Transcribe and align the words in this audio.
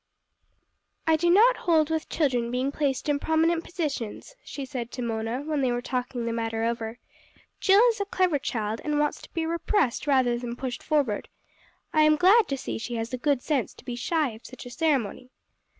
"I 1.05 1.15
do 1.15 1.29
not 1.29 1.57
hold 1.57 1.91
with 1.91 2.09
children 2.09 2.49
being 2.49 2.71
placed 2.71 3.07
in 3.07 3.19
prominent 3.19 3.63
positions," 3.63 4.33
she 4.43 4.65
said 4.65 4.89
to 4.93 5.03
Mona 5.03 5.41
when 5.43 5.61
they 5.61 5.71
were 5.71 5.79
talking 5.83 6.25
the 6.25 6.33
matter 6.33 6.63
over. 6.63 6.97
"Jill 7.59 7.83
is 7.89 8.01
a 8.01 8.05
clever 8.05 8.39
child, 8.39 8.81
and 8.83 8.97
wants 8.97 9.21
to 9.21 9.31
be 9.33 9.45
repressed 9.45 10.07
rather 10.07 10.39
than 10.39 10.55
pushed 10.55 10.81
forward. 10.81 11.29
I 11.93 12.01
am 12.01 12.15
glad 12.15 12.47
to 12.47 12.57
see 12.57 12.79
she 12.79 12.95
has 12.95 13.11
the 13.11 13.17
good 13.19 13.43
sense 13.43 13.75
to 13.75 13.85
be 13.85 13.95
shy 13.95 14.31
of 14.31 14.43
such 14.43 14.65
a 14.65 14.71
ceremony." 14.71 15.29